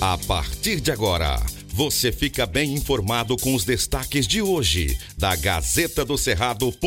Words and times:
A 0.00 0.16
partir 0.16 0.80
de 0.80 0.92
agora, 0.92 1.40
você 1.74 2.12
fica 2.12 2.46
bem 2.46 2.72
informado 2.72 3.36
com 3.36 3.52
os 3.52 3.64
destaques 3.64 4.28
de 4.28 4.40
hoje 4.40 4.96
da 5.18 5.34
Gazeta 5.34 6.04
do 6.04 6.16
Cerrado.com.br. 6.16 6.78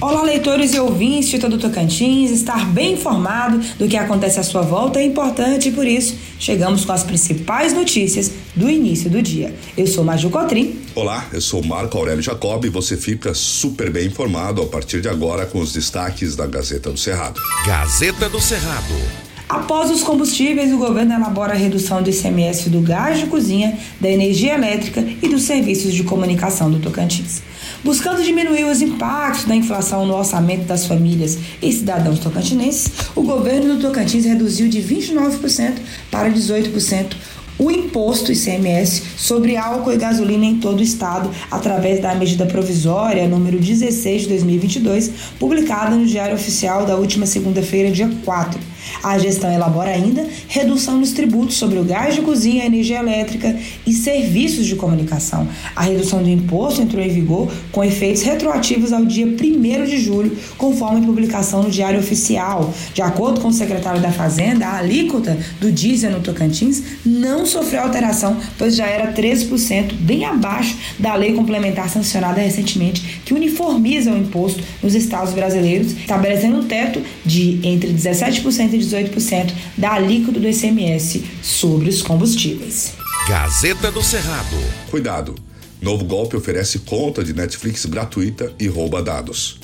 Olá, 0.00 0.22
leitores 0.22 0.74
e 0.74 0.78
ouvintes 0.78 1.30
de 1.30 1.40
todo 1.40 1.56
o 1.56 1.58
Tocantins. 1.58 2.30
Estar 2.30 2.64
bem 2.66 2.92
informado 2.92 3.58
do 3.76 3.88
que 3.88 3.96
acontece 3.96 4.38
à 4.38 4.44
sua 4.44 4.62
volta 4.62 5.00
é 5.00 5.04
importante 5.04 5.68
e 5.68 5.72
por 5.72 5.84
isso 5.84 6.14
chegamos 6.38 6.84
com 6.84 6.92
as 6.92 7.02
principais 7.02 7.72
notícias 7.72 8.30
do 8.54 8.70
início 8.70 9.10
do 9.10 9.20
dia. 9.20 9.52
Eu 9.76 9.88
sou 9.88 10.04
Maju 10.04 10.30
Cotrim. 10.30 10.80
Olá, 10.94 11.26
eu 11.32 11.40
sou 11.40 11.60
Marco 11.60 11.98
Aurélio 11.98 12.22
Jacob 12.22 12.64
e 12.64 12.68
você 12.68 12.96
fica 12.96 13.34
super 13.34 13.90
bem 13.90 14.06
informado 14.06 14.62
a 14.62 14.66
partir 14.66 15.00
de 15.00 15.08
agora 15.08 15.44
com 15.44 15.58
os 15.58 15.72
destaques 15.72 16.36
da 16.36 16.46
Gazeta 16.46 16.92
do 16.92 16.98
Cerrado. 16.98 17.40
Gazeta 17.66 18.28
do 18.28 18.40
Cerrado. 18.40 19.27
Após 19.48 19.90
os 19.90 20.02
combustíveis, 20.02 20.74
o 20.74 20.76
governo 20.76 21.14
elabora 21.14 21.54
a 21.54 21.56
redução 21.56 22.02
do 22.02 22.10
ICMS 22.10 22.68
do 22.68 22.82
gás 22.82 23.18
de 23.18 23.26
cozinha, 23.26 23.78
da 23.98 24.10
energia 24.10 24.54
elétrica 24.54 25.02
e 25.22 25.28
dos 25.28 25.44
serviços 25.44 25.94
de 25.94 26.04
comunicação 26.04 26.70
do 26.70 26.78
Tocantins. 26.80 27.40
Buscando 27.82 28.22
diminuir 28.22 28.64
os 28.64 28.82
impactos 28.82 29.46
da 29.46 29.56
inflação 29.56 30.04
no 30.04 30.14
orçamento 30.14 30.66
das 30.66 30.86
famílias 30.86 31.38
e 31.62 31.72
cidadãos 31.72 32.18
tocantinenses, 32.18 32.92
o 33.16 33.22
governo 33.22 33.76
do 33.76 33.80
Tocantins 33.80 34.26
reduziu 34.26 34.68
de 34.68 34.82
29% 34.82 35.76
para 36.10 36.30
18% 36.30 37.16
o 37.58 37.70
imposto 37.70 38.30
ICMS 38.30 39.02
sobre 39.16 39.56
álcool 39.56 39.92
e 39.92 39.96
gasolina 39.96 40.44
em 40.44 40.58
todo 40.58 40.78
o 40.78 40.82
estado 40.82 41.30
através 41.50 42.00
da 42.00 42.14
medida 42.14 42.46
provisória 42.46 43.26
número 43.26 43.58
16 43.58 44.22
de 44.22 44.28
2022, 44.28 45.10
publicada 45.40 45.96
no 45.96 46.06
Diário 46.06 46.36
Oficial 46.36 46.86
da 46.86 46.96
última 46.96 47.26
segunda-feira, 47.26 47.90
dia 47.90 48.10
4. 48.24 48.60
A 49.02 49.18
gestão 49.18 49.52
elabora 49.52 49.90
ainda 49.90 50.26
redução 50.48 50.98
nos 50.98 51.12
tributos 51.12 51.56
sobre 51.56 51.78
o 51.78 51.84
gás 51.84 52.14
de 52.14 52.22
cozinha, 52.22 52.64
energia 52.64 52.98
elétrica 52.98 53.56
e 53.86 53.92
serviços 53.92 54.66
de 54.66 54.76
comunicação. 54.76 55.46
A 55.74 55.82
redução 55.82 56.22
do 56.22 56.28
imposto 56.28 56.82
entrou 56.82 57.02
em 57.02 57.08
vigor 57.08 57.50
com 57.72 57.84
efeitos 57.84 58.22
retroativos 58.22 58.92
ao 58.92 59.04
dia 59.04 59.26
1 59.26 59.84
de 59.84 59.98
julho, 59.98 60.36
conforme 60.56 61.04
publicação 61.04 61.62
no 61.62 61.70
Diário 61.70 61.98
Oficial. 61.98 62.72
De 62.92 63.02
acordo 63.02 63.40
com 63.40 63.48
o 63.48 63.52
secretário 63.52 64.00
da 64.00 64.10
Fazenda, 64.10 64.66
a 64.66 64.78
alíquota 64.78 65.38
do 65.60 65.70
diesel 65.70 66.10
no 66.10 66.20
Tocantins 66.20 66.82
não 67.04 67.46
sofreu 67.46 67.82
alteração, 67.82 68.36
pois 68.56 68.76
já 68.76 68.86
era 68.86 69.12
13%, 69.12 69.92
bem 69.94 70.24
abaixo 70.24 70.76
da 70.98 71.14
lei 71.14 71.32
complementar 71.32 71.88
sancionada 71.88 72.40
recentemente, 72.40 73.20
que 73.24 73.34
uniformiza 73.34 74.12
o 74.12 74.18
imposto 74.18 74.62
nos 74.82 74.94
estados 74.94 75.32
brasileiros, 75.32 75.92
estabelecendo 75.92 76.58
um 76.58 76.64
teto 76.64 77.00
de 77.24 77.60
entre 77.62 77.92
17% 77.92 78.67
e 78.74 78.78
18% 78.78 79.52
da 79.76 79.94
alíquota 79.94 80.40
do 80.40 80.48
ICMS 80.48 81.24
sobre 81.42 81.88
os 81.88 82.02
combustíveis. 82.02 82.94
Gazeta 83.28 83.90
do 83.90 84.02
Cerrado. 84.02 84.56
Cuidado! 84.90 85.34
Novo 85.80 86.04
golpe 86.04 86.36
oferece 86.36 86.80
conta 86.80 87.22
de 87.22 87.32
Netflix 87.32 87.86
gratuita 87.86 88.52
e 88.58 88.66
rouba 88.66 89.02
dados. 89.02 89.60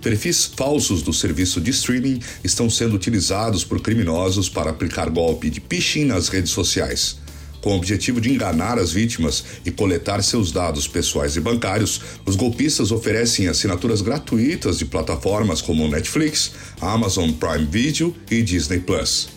Perfis 0.00 0.44
falsos 0.44 1.02
do 1.02 1.12
serviço 1.12 1.60
de 1.60 1.70
streaming 1.70 2.20
estão 2.42 2.68
sendo 2.68 2.94
utilizados 2.94 3.64
por 3.64 3.80
criminosos 3.80 4.48
para 4.48 4.70
aplicar 4.70 5.08
golpe 5.08 5.48
de 5.48 5.60
phishing 5.60 6.04
nas 6.04 6.28
redes 6.28 6.50
sociais. 6.50 7.16
Com 7.64 7.72
o 7.72 7.76
objetivo 7.78 8.20
de 8.20 8.30
enganar 8.30 8.78
as 8.78 8.92
vítimas 8.92 9.42
e 9.64 9.70
coletar 9.70 10.22
seus 10.22 10.52
dados 10.52 10.86
pessoais 10.86 11.34
e 11.34 11.40
bancários, 11.40 11.98
os 12.26 12.36
golpistas 12.36 12.92
oferecem 12.92 13.48
assinaturas 13.48 14.02
gratuitas 14.02 14.76
de 14.76 14.84
plataformas 14.84 15.62
como 15.62 15.88
Netflix, 15.88 16.52
Amazon 16.78 17.30
Prime 17.30 17.64
Video 17.64 18.14
e 18.30 18.42
Disney 18.42 18.80
Plus. 18.80 19.30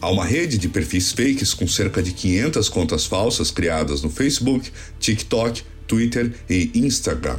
Há 0.00 0.10
uma 0.10 0.24
rede 0.24 0.56
de 0.56 0.66
perfis 0.66 1.12
fakes 1.12 1.52
com 1.52 1.68
cerca 1.68 2.02
de 2.02 2.12
500 2.12 2.70
contas 2.70 3.04
falsas 3.04 3.50
criadas 3.50 4.00
no 4.00 4.08
Facebook, 4.08 4.70
TikTok, 4.98 5.62
Twitter 5.86 6.32
e 6.48 6.70
Instagram. 6.74 7.38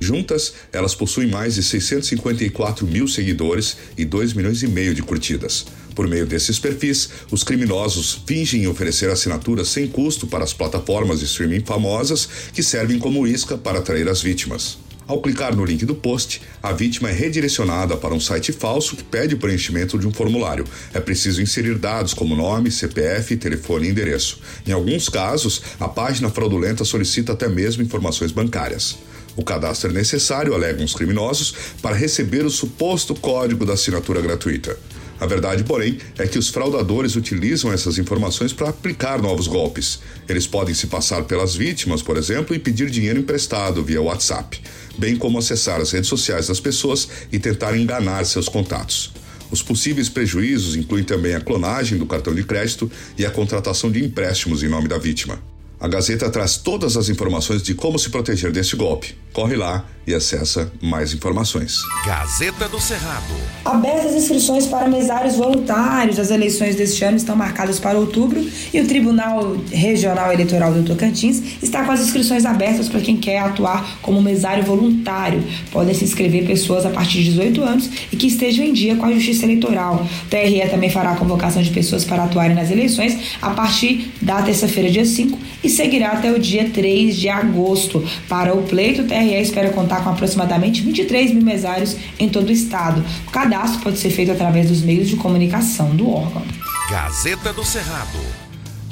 Juntas, 0.00 0.54
elas 0.72 0.94
possuem 0.94 1.28
mais 1.28 1.56
de 1.56 1.62
654 1.62 2.86
mil 2.86 3.06
seguidores 3.06 3.76
e 3.98 4.04
2 4.06 4.32
milhões 4.32 4.62
e 4.62 4.66
meio 4.66 4.94
de 4.94 5.02
curtidas. 5.02 5.66
Por 5.94 6.08
meio 6.08 6.26
desses 6.26 6.58
perfis, 6.58 7.10
os 7.30 7.44
criminosos 7.44 8.22
fingem 8.26 8.66
oferecer 8.66 9.10
assinaturas 9.10 9.68
sem 9.68 9.86
custo 9.86 10.26
para 10.26 10.44
as 10.44 10.52
plataformas 10.52 11.20
de 11.20 11.26
streaming 11.26 11.64
famosas 11.64 12.28
que 12.52 12.62
servem 12.62 12.98
como 12.98 13.26
isca 13.26 13.58
para 13.58 13.78
atrair 13.78 14.08
as 14.08 14.22
vítimas. 14.22 14.78
Ao 15.06 15.20
clicar 15.20 15.54
no 15.54 15.64
link 15.64 15.84
do 15.84 15.94
post, 15.94 16.40
a 16.62 16.72
vítima 16.72 17.10
é 17.10 17.12
redirecionada 17.12 17.96
para 17.96 18.14
um 18.14 18.20
site 18.20 18.52
falso 18.52 18.96
que 18.96 19.02
pede 19.02 19.34
o 19.34 19.38
preenchimento 19.38 19.98
de 19.98 20.06
um 20.06 20.12
formulário. 20.12 20.64
É 20.94 21.00
preciso 21.00 21.42
inserir 21.42 21.76
dados 21.76 22.14
como 22.14 22.36
nome, 22.36 22.70
CPF, 22.70 23.36
telefone 23.36 23.88
e 23.88 23.90
endereço. 23.90 24.40
Em 24.66 24.72
alguns 24.72 25.08
casos, 25.08 25.60
a 25.78 25.88
página 25.88 26.30
fraudulenta 26.30 26.84
solicita 26.84 27.32
até 27.32 27.48
mesmo 27.48 27.82
informações 27.82 28.30
bancárias. 28.30 28.96
O 29.34 29.42
cadastro 29.42 29.90
é 29.90 29.92
necessário, 29.92 30.54
alegam 30.54 30.84
os 30.84 30.94
criminosos, 30.94 31.54
para 31.80 31.96
receber 31.96 32.44
o 32.44 32.50
suposto 32.50 33.14
código 33.14 33.66
da 33.66 33.72
assinatura 33.72 34.20
gratuita. 34.20 34.78
A 35.22 35.26
verdade, 35.26 35.62
porém, 35.62 35.98
é 36.18 36.26
que 36.26 36.36
os 36.36 36.48
fraudadores 36.48 37.14
utilizam 37.14 37.72
essas 37.72 37.96
informações 37.96 38.52
para 38.52 38.70
aplicar 38.70 39.22
novos 39.22 39.46
golpes. 39.46 40.00
Eles 40.28 40.48
podem 40.48 40.74
se 40.74 40.88
passar 40.88 41.22
pelas 41.22 41.54
vítimas, 41.54 42.02
por 42.02 42.16
exemplo, 42.16 42.56
e 42.56 42.58
pedir 42.58 42.90
dinheiro 42.90 43.20
emprestado 43.20 43.84
via 43.84 44.02
WhatsApp, 44.02 44.60
bem 44.98 45.14
como 45.14 45.38
acessar 45.38 45.80
as 45.80 45.92
redes 45.92 46.08
sociais 46.08 46.48
das 46.48 46.58
pessoas 46.58 47.08
e 47.30 47.38
tentar 47.38 47.76
enganar 47.76 48.26
seus 48.26 48.48
contatos. 48.48 49.12
Os 49.48 49.62
possíveis 49.62 50.08
prejuízos 50.08 50.74
incluem 50.74 51.04
também 51.04 51.36
a 51.36 51.40
clonagem 51.40 51.98
do 51.98 52.06
cartão 52.06 52.34
de 52.34 52.42
crédito 52.42 52.90
e 53.16 53.24
a 53.24 53.30
contratação 53.30 53.92
de 53.92 54.04
empréstimos 54.04 54.64
em 54.64 54.68
nome 54.68 54.88
da 54.88 54.98
vítima. 54.98 55.40
A 55.78 55.86
Gazeta 55.86 56.30
traz 56.30 56.56
todas 56.56 56.96
as 56.96 57.08
informações 57.08 57.62
de 57.62 57.74
como 57.74 57.96
se 57.96 58.10
proteger 58.10 58.50
deste 58.50 58.74
golpe. 58.74 59.16
Corre 59.32 59.54
lá 59.54 59.84
e 60.06 60.14
acessa 60.14 60.70
mais 60.80 61.12
informações. 61.12 61.76
Gazeta 62.04 62.68
do 62.68 62.80
Cerrado. 62.80 63.34
Abertas 63.64 64.14
inscrições 64.14 64.66
para 64.66 64.88
mesários 64.88 65.36
voluntários. 65.36 66.18
As 66.18 66.30
eleições 66.30 66.74
deste 66.74 67.04
ano 67.04 67.16
estão 67.16 67.36
marcadas 67.36 67.78
para 67.78 67.98
outubro 67.98 68.44
e 68.72 68.80
o 68.80 68.86
Tribunal 68.86 69.56
Regional 69.70 70.32
Eleitoral 70.32 70.72
do 70.72 70.82
Tocantins 70.82 71.62
está 71.62 71.84
com 71.84 71.92
as 71.92 72.00
inscrições 72.00 72.44
abertas 72.44 72.88
para 72.88 73.00
quem 73.00 73.16
quer 73.16 73.38
atuar 73.38 73.98
como 74.02 74.20
mesário 74.20 74.64
voluntário. 74.64 75.42
Podem 75.70 75.94
se 75.94 76.04
inscrever 76.04 76.44
pessoas 76.44 76.84
a 76.84 76.90
partir 76.90 77.18
de 77.18 77.30
18 77.30 77.62
anos 77.62 77.90
e 78.10 78.16
que 78.16 78.26
estejam 78.26 78.64
em 78.64 78.72
dia 78.72 78.96
com 78.96 79.06
a 79.06 79.12
Justiça 79.12 79.44
Eleitoral. 79.44 80.06
O 80.26 80.28
TRE 80.28 80.68
também 80.68 80.90
fará 80.90 81.12
a 81.12 81.16
convocação 81.16 81.62
de 81.62 81.70
pessoas 81.70 82.04
para 82.04 82.24
atuarem 82.24 82.56
nas 82.56 82.70
eleições 82.70 83.36
a 83.40 83.50
partir 83.50 84.12
da 84.20 84.42
terça-feira, 84.42 84.90
dia 84.90 85.04
5, 85.04 85.38
e 85.62 85.68
seguirá 85.68 86.12
até 86.12 86.32
o 86.32 86.38
dia 86.38 86.68
3 86.70 87.16
de 87.16 87.28
agosto. 87.28 88.04
Para 88.28 88.54
o 88.54 88.62
pleito, 88.62 89.02
o 89.02 89.04
TRE 89.04 89.40
espera 89.40 89.70
contar 89.70 89.91
com 90.00 90.10
aproximadamente 90.10 90.82
23 90.82 91.32
mil 91.32 91.42
mesários 91.42 91.96
em 92.18 92.28
todo 92.28 92.48
o 92.48 92.52
estado. 92.52 93.04
O 93.26 93.30
cadastro 93.30 93.80
pode 93.80 93.98
ser 93.98 94.10
feito 94.10 94.32
através 94.32 94.68
dos 94.68 94.80
meios 94.80 95.08
de 95.08 95.16
comunicação 95.16 95.94
do 95.94 96.08
órgão. 96.08 96.42
Gazeta 96.90 97.52
do 97.52 97.64
Cerrado. 97.64 98.18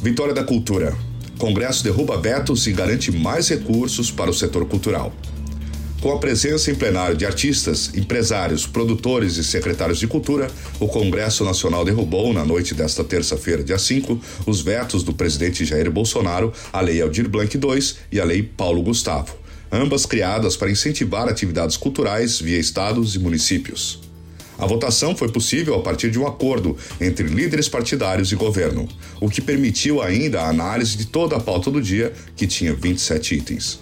Vitória 0.03 0.35
da 0.35 0.45
Cultura. 0.45 0.97
Congresso 1.39 1.83
derruba 1.83 2.19
vetos 2.19 2.67
e 2.67 2.73
garante 2.73 3.11
mais 3.11 3.49
recursos 3.49 4.11
para 4.11 4.31
o 4.31 4.35
setor 4.35 4.67
cultural. 4.67 5.13
Com 6.01 6.13
a 6.13 6.19
presença 6.19 6.71
em 6.71 6.75
plenário 6.75 7.15
de 7.15 7.27
artistas, 7.27 7.91
empresários, 7.95 8.67
produtores 8.67 9.37
e 9.37 9.45
secretários 9.45 9.99
de 9.99 10.07
cultura, 10.07 10.51
o 10.79 10.89
Congresso 10.89 11.45
Nacional 11.45 11.85
derrubou, 11.85 12.33
na 12.33 12.43
noite 12.43 12.75
desta 12.75 13.05
terça-feira, 13.05 13.63
dia 13.63 13.79
5, 13.79 14.19
os 14.47 14.63
vetos 14.63 15.03
do 15.03 15.13
presidente 15.13 15.63
Jair 15.63 15.91
Bolsonaro 15.91 16.55
à 16.73 16.81
Lei 16.81 17.03
Aldir 17.03 17.29
Blanc 17.29 17.55
II 17.55 17.95
e 18.11 18.19
à 18.19 18.25
Lei 18.25 18.43
Paulo 18.43 18.81
Gustavo, 18.81 19.35
ambas 19.71 20.07
criadas 20.07 20.57
para 20.57 20.71
incentivar 20.71 21.29
atividades 21.29 21.77
culturais 21.77 22.41
via 22.41 22.59
estados 22.59 23.15
e 23.15 23.19
municípios. 23.19 24.01
A 24.59 24.67
votação 24.67 25.17
foi 25.17 25.29
possível 25.29 25.75
a 25.75 25.83
partir 25.83 26.11
de 26.11 26.19
um 26.19 26.27
acordo 26.27 26.77
entre 27.01 27.27
líderes 27.27 27.67
partidários 27.67 28.31
e 28.31 28.37
governo, 28.37 28.87
o 29.19 29.31
que 29.31 29.41
permitiu 29.41 30.03
ainda 30.03 30.43
a 30.43 30.51
análise 30.51 30.99
de 30.99 31.07
toda 31.07 31.37
a 31.37 31.41
pauta 31.41 31.71
do 31.71 31.81
dia, 31.81 32.13
que 32.37 32.47
tinha 32.47 32.75
27 32.75 33.37
itens. 33.37 33.81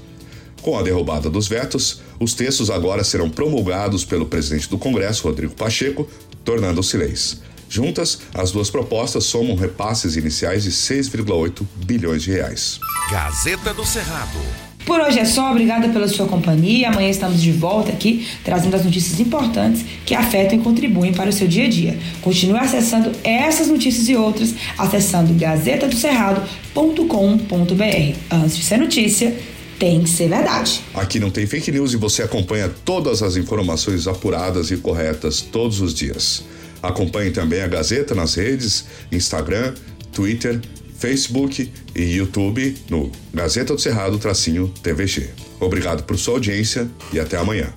Com 0.62 0.78
a 0.78 0.82
derrubada 0.82 1.28
dos 1.28 1.48
vetos, 1.48 2.00
os 2.20 2.32
textos 2.32 2.70
agora 2.70 3.02
serão 3.02 3.28
promulgados 3.28 4.04
pelo 4.04 4.26
presidente 4.26 4.68
do 4.68 4.78
Congresso, 4.78 5.24
Rodrigo 5.24 5.54
Pacheco, 5.54 6.08
tornando-se 6.44 6.96
leis. 6.96 7.40
Juntas, 7.68 8.20
as 8.32 8.50
duas 8.50 8.70
propostas 8.70 9.24
somam 9.24 9.56
repasses 9.56 10.16
iniciais 10.16 10.62
de 10.62 10.70
6,8 10.70 11.66
bilhões 11.84 12.22
de 12.22 12.30
reais. 12.30 12.78
Gazeta 13.10 13.74
do 13.74 13.84
Cerrado. 13.84 14.67
Por 14.88 15.00
hoje 15.02 15.18
é 15.18 15.24
só, 15.26 15.50
obrigada 15.50 15.90
pela 15.90 16.08
sua 16.08 16.26
companhia. 16.26 16.88
Amanhã 16.88 17.10
estamos 17.10 17.42
de 17.42 17.52
volta 17.52 17.92
aqui, 17.92 18.26
trazendo 18.42 18.74
as 18.74 18.86
notícias 18.86 19.20
importantes 19.20 19.84
que 20.06 20.14
afetam 20.14 20.58
e 20.58 20.62
contribuem 20.62 21.12
para 21.12 21.28
o 21.28 21.32
seu 21.32 21.46
dia 21.46 21.66
a 21.66 21.68
dia. 21.68 21.98
Continue 22.22 22.58
acessando 22.58 23.12
essas 23.22 23.68
notícias 23.68 24.08
e 24.08 24.16
outras, 24.16 24.54
acessando 24.78 25.34
gazetadocerrado.com.br. 25.34 28.16
Antes 28.30 28.56
de 28.56 28.64
ser 28.64 28.78
notícia, 28.78 29.36
tem 29.78 30.04
que 30.04 30.08
ser 30.08 30.30
verdade. 30.30 30.80
Aqui 30.94 31.20
não 31.20 31.30
tem 31.30 31.46
fake 31.46 31.70
news 31.70 31.92
e 31.92 31.98
você 31.98 32.22
acompanha 32.22 32.70
todas 32.82 33.22
as 33.22 33.36
informações 33.36 34.08
apuradas 34.08 34.70
e 34.70 34.78
corretas 34.78 35.42
todos 35.42 35.82
os 35.82 35.92
dias. 35.92 36.44
Acompanhe 36.82 37.30
também 37.30 37.60
a 37.60 37.66
Gazeta 37.66 38.14
nas 38.14 38.36
redes, 38.36 38.86
Instagram, 39.12 39.74
Twitter, 40.12 40.62
Facebook 40.98 41.70
e 41.94 42.02
YouTube 42.02 42.76
no 42.90 43.12
Gazeta 43.32 43.74
do 43.74 43.80
Cerrado 43.80 44.18
Tracinho 44.18 44.68
TVG. 44.82 45.30
Obrigado 45.60 46.02
por 46.02 46.18
sua 46.18 46.34
audiência 46.34 46.90
e 47.12 47.20
até 47.20 47.36
amanhã. 47.36 47.72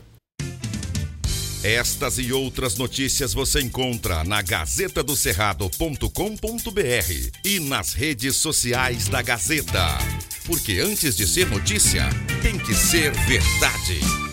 Estas 1.64 2.18
e 2.18 2.34
outras 2.34 2.76
notícias 2.76 3.36
você 3.36 3.62
encontra 3.62 4.24
na 4.24 4.42
gazetadocerrado.com.br 4.42 7.40
e 7.46 7.60
nas 7.60 7.94
redes 7.94 8.36
sociais 8.36 9.08
da 9.08 9.22
Gazeta. 9.22 10.00
Porque 10.44 10.80
antes 10.80 11.16
de 11.16 11.28
ser 11.28 11.48
notícia, 11.48 12.10
tem 12.42 12.58
que 12.58 12.74
ser 12.74 13.12
verdade. 13.12 14.31